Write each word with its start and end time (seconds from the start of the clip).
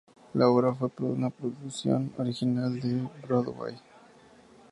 La 0.33 0.47
obra 0.49 0.73
fue 0.73 0.89
una 1.05 1.29
producción 1.29 2.11
original 2.17 2.79
de 2.79 3.07
Broadway. 3.27 3.75